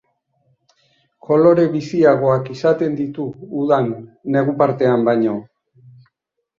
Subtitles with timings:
[1.27, 3.29] Kolore biziagoak izaten ditu
[3.63, 3.95] udan
[4.35, 5.41] negu partean baino.